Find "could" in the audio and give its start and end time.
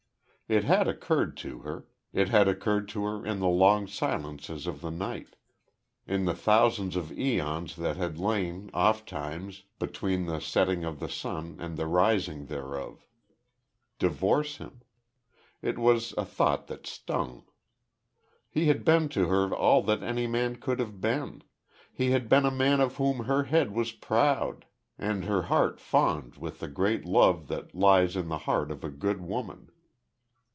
20.57-20.79